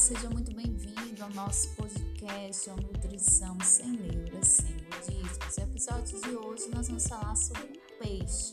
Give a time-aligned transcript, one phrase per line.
[0.00, 5.56] seja muito bem-vindo ao nosso podcast Nutrição Sem Neuras, Sem Modismos.
[5.58, 8.52] No episódio de hoje nós vamos falar sobre um peixe,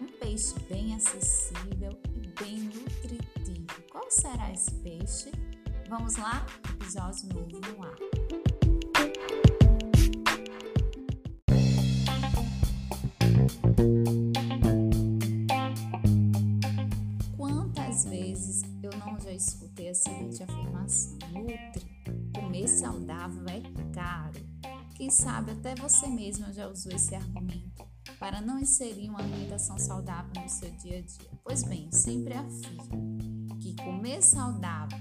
[0.00, 3.82] um peixe bem acessível e bem nutritivo.
[3.92, 5.30] Qual será esse peixe?
[5.90, 6.46] Vamos lá?
[6.72, 7.96] Episódio novo no ar.
[13.76, 14.07] Quantas
[25.18, 27.84] sabe até você mesma já usou esse argumento
[28.20, 31.30] para não inserir uma alimentação saudável no seu dia a dia.
[31.42, 34.98] Pois bem, sempre afirmo que comer saudável,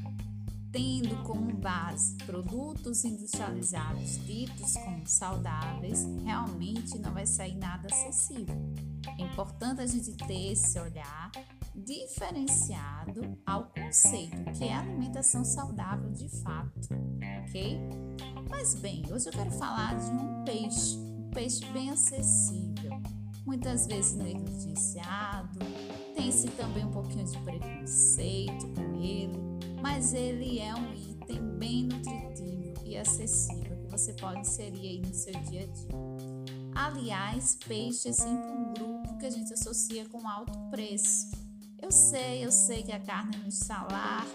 [0.72, 8.56] tendo como base produtos industrializados ditos como saudáveis, realmente não vai sair nada acessível.
[9.20, 11.32] É importante a gente ter esse olhar
[11.76, 16.90] diferenciado ao conceito que é alimentação saudável de fato,
[17.46, 17.80] ok?
[18.60, 23.00] Mas bem, hoje eu quero falar de um peixe, um peixe bem acessível,
[23.46, 25.60] muitas vezes negligenciado,
[26.16, 29.38] tem-se também um pouquinho de preconceito com ele,
[29.80, 35.14] mas ele é um item bem nutritivo e acessível que você pode inserir aí no
[35.14, 35.88] seu dia a dia.
[36.74, 41.30] Aliás, peixe é sempre um grupo que a gente associa com alto preço
[41.88, 44.26] eu sei, eu sei que a carne não está lá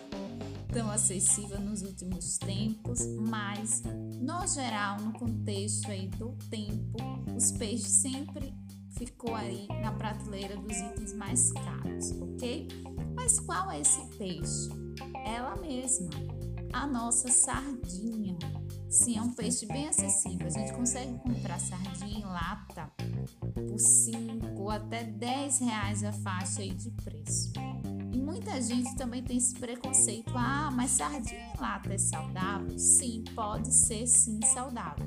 [0.73, 3.83] tão acessível nos últimos tempos, mas
[4.21, 6.97] no geral, no contexto aí do tempo,
[7.37, 8.55] os peixes sempre
[8.97, 12.69] ficou aí na prateleira dos itens mais caros, ok?
[13.15, 14.71] Mas qual é esse peixe?
[15.27, 16.11] Ela mesma,
[16.73, 18.39] a nossa sardinha.
[18.89, 20.47] Sim, é um peixe bem acessível.
[20.47, 22.91] A gente consegue comprar sardinha em lata
[23.55, 27.53] por 5 ou até 10 reais a faixa aí de preço.
[28.33, 32.79] Muita gente também tem esse preconceito: ah, mas sardinha em lata é saudável?
[32.79, 35.07] Sim, pode ser sim saudável.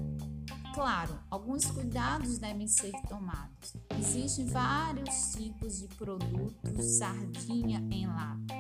[0.76, 3.76] Claro, alguns cuidados devem ser tomados.
[3.98, 8.54] Existem vários tipos de produtos sardinha em lata.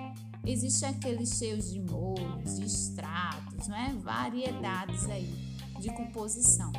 [0.44, 3.94] Existe aqueles cheios de molhos, de extratos, não é?
[3.94, 5.31] Variedades aí
[5.79, 6.72] de composição.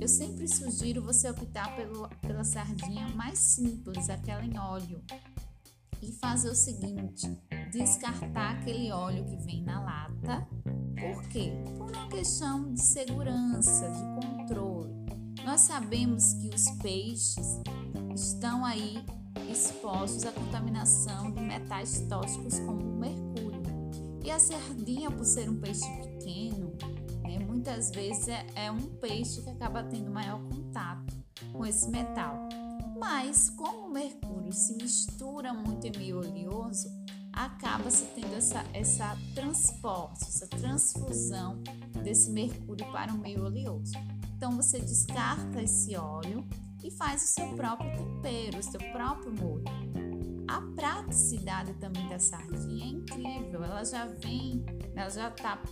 [0.00, 5.02] Eu sempre sugiro você optar pelo, pela sardinha mais simples, aquela em óleo,
[6.02, 7.26] e fazer o seguinte:
[7.70, 10.46] descartar aquele óleo que vem na lata.
[10.98, 11.52] Por quê?
[11.76, 14.92] Por uma questão de segurança, de controle.
[15.44, 17.60] Nós sabemos que os peixes
[18.14, 19.04] estão aí
[19.50, 23.62] expostos à contaminação de metais tóxicos como o mercúrio.
[24.24, 26.76] E a sardinha, por ser um peixe pequeno,
[27.22, 31.16] né, muitas vezes é, é um peixe que acaba tendo maior contato
[31.52, 32.48] com esse metal.
[32.98, 36.88] Mas como o mercúrio se mistura muito em meio oleoso,
[37.32, 41.62] acaba se tendo essa, essa transporte, essa transfusão
[42.02, 43.92] desse mercúrio para o meio oleoso.
[44.36, 46.46] Então você descarta esse óleo
[46.82, 49.64] e faz o seu próprio tempero, o seu próprio molho.
[50.48, 54.64] A praticidade também da sardinha é incrível, ela já vem,
[54.96, 55.62] ela já está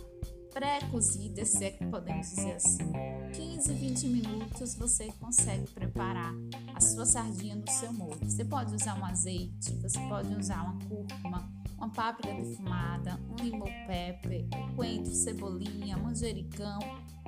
[0.57, 2.91] pré-cozida, se é que podemos dizer assim.
[3.31, 6.33] 15, 20 minutos você consegue preparar
[6.73, 8.17] a sua sardinha no seu molho.
[8.23, 11.47] Você pode usar um azeite, você pode usar uma cúrcuma,
[11.77, 16.79] uma páprica defumada, um limão pepper, coentro, cebolinha, manjericão.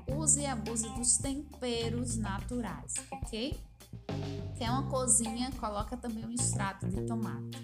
[0.08, 3.56] Use e abuse dos temperos naturais, ok?
[4.58, 7.60] Quer uma cozinha, coloca também um extrato de tomate.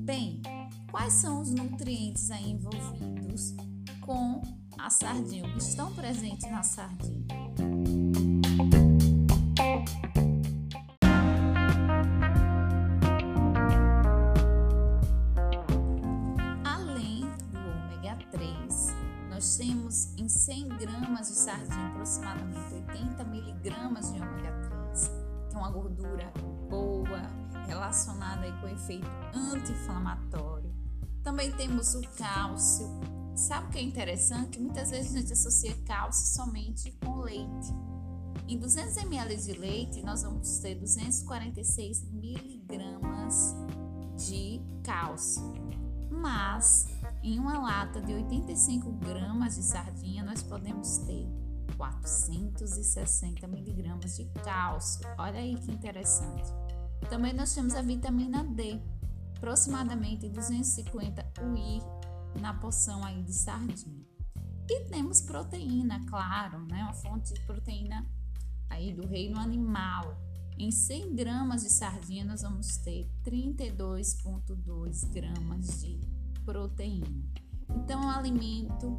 [0.00, 0.42] Bem,
[0.90, 3.54] quais são os nutrientes aí envolvidos
[4.00, 4.42] com
[4.78, 7.26] a sardinha, que estão presentes na sardinha?
[16.64, 17.20] Além
[17.50, 18.94] do ômega 3,
[19.30, 24.52] nós temos em 100 gramas de sardinha aproximadamente 80 miligramas de ômega
[24.92, 25.26] 3
[25.56, 26.30] é uma gordura
[26.68, 27.22] boa,
[27.66, 30.70] relacionada com efeito anti-inflamatório.
[31.22, 32.86] Também temos o cálcio.
[33.36, 34.58] Sabe o que é interessante?
[34.58, 37.70] Muitas vezes a gente associa cálcio somente com leite.
[38.48, 43.54] Em 200 ml de leite, nós vamos ter 246 miligramas
[44.16, 45.42] de cálcio.
[46.10, 46.88] Mas
[47.22, 51.28] em uma lata de 85 gramas de sardinha, nós podemos ter
[51.76, 55.02] 460 miligramas de cálcio.
[55.18, 56.50] Olha aí que interessante.
[57.10, 58.80] Também nós temos a vitamina D,
[59.36, 61.95] aproximadamente 250 UI
[62.40, 64.04] na porção aí de sardinha.
[64.68, 66.82] E temos proteína, claro, né?
[66.82, 68.06] Uma fonte de proteína
[68.68, 70.16] aí do reino animal.
[70.58, 76.00] Em 100 gramas de sardinha nós vamos ter 32,2 gramas de
[76.44, 77.24] proteína.
[77.70, 78.98] Então, é um alimento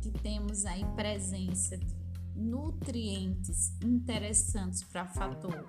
[0.00, 1.94] que temos aí presença de
[2.34, 5.66] nutrientes interessantes para fator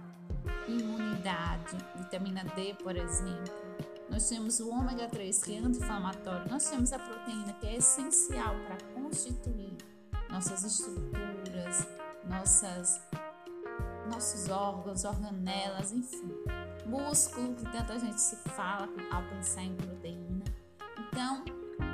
[0.68, 3.63] imunidade, vitamina D, por exemplo.
[4.10, 6.50] Nós temos o ômega 3 que é anti-inflamatório.
[6.50, 9.78] Nós temos a proteína que é essencial para constituir
[10.30, 11.88] nossas estruturas,
[12.26, 13.02] nossas
[14.10, 16.32] nossos órgãos, organelas, enfim.
[16.86, 20.44] Músculo, que tanta gente se fala ao pensar em proteína.
[21.00, 21.44] Então,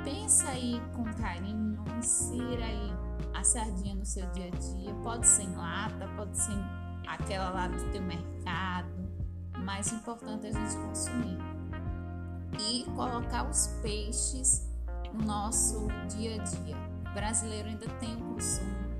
[0.04, 2.92] pensa aí com carinho, insira aí
[3.34, 4.94] a sardinha no seu dia a dia.
[5.02, 6.58] Pode ser em lata, pode ser
[7.06, 8.88] aquela lá do teu mercado.
[9.64, 11.59] Mais importante é a gente consumir.
[12.58, 14.68] E colocar os peixes
[15.12, 16.76] no nosso dia a dia.
[17.10, 18.90] O brasileiro ainda tem um consumo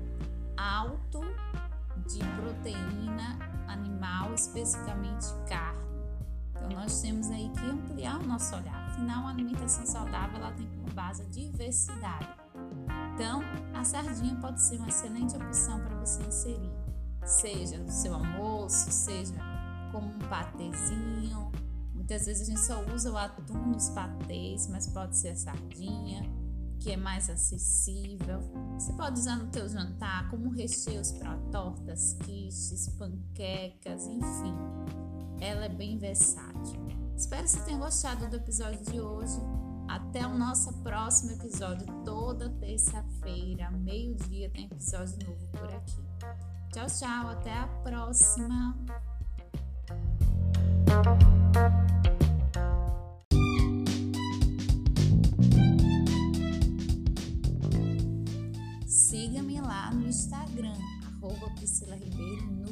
[0.57, 1.21] alto
[2.07, 5.81] de proteína animal, especificamente carne.
[6.51, 8.75] Então nós temos aí que ampliar o nosso olhar.
[8.89, 12.27] Afinal, a alimentação saudável ela tem como base a diversidade.
[13.13, 13.41] Então,
[13.73, 16.71] a sardinha pode ser uma excelente opção para você inserir,
[17.25, 19.33] seja no seu almoço, seja
[19.91, 21.51] como um patezinho.
[22.11, 26.29] Muitas vezes a gente só usa o atum nos patês, mas pode ser a sardinha
[26.77, 28.41] que é mais acessível.
[28.73, 34.53] Você pode usar no teu jantar como recheios para tortas, quiches, panquecas, enfim.
[35.39, 36.85] Ela é bem versátil.
[37.15, 39.39] Espero que você tenha gostado do episódio de hoje.
[39.87, 46.03] Até o nosso próximo episódio, toda terça-feira, meio-dia, tem episódio novo por aqui.
[46.73, 48.75] Tchau, tchau, até a próxima!
[60.11, 60.75] Instagram,
[61.07, 62.70] arroba Priscila Ribeiro, no